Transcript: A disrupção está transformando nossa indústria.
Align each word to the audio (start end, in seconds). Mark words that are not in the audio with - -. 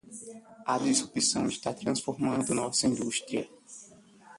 A 0.65 0.79
disrupção 0.79 1.45
está 1.47 1.71
transformando 1.75 2.55
nossa 2.55 2.87
indústria. 2.87 3.47